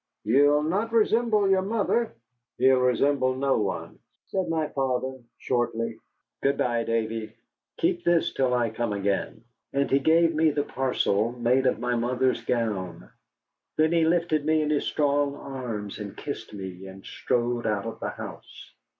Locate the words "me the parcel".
10.33-11.33